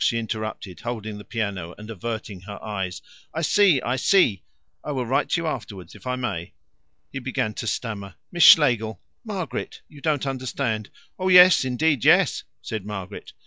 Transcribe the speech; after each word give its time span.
she 0.03 0.17
interrupted, 0.17 0.79
holding 0.79 1.19
the 1.19 1.23
piano 1.23 1.75
and 1.77 1.87
averting 1.91 2.39
her 2.41 2.57
eyes. 2.63 3.03
"I 3.35 3.43
see, 3.43 3.79
I 3.83 3.97
see. 3.97 4.41
I 4.83 4.93
will 4.93 5.05
write 5.05 5.29
to 5.29 5.41
you 5.41 5.45
afterwards 5.45 5.93
if 5.93 6.07
I 6.07 6.15
may." 6.15 6.53
He 7.11 7.19
began 7.19 7.53
to 7.53 7.67
stammer. 7.67 8.15
"Miss 8.31 8.41
Schlegel 8.43 8.99
Margaret 9.23 9.83
you 9.87 10.01
don't 10.01 10.25
understand." 10.25 10.89
"Oh 11.19 11.27
yes! 11.27 11.63
Indeed, 11.63 12.03
yes!" 12.03 12.45
said 12.63 12.83
Margaret. 12.83 13.33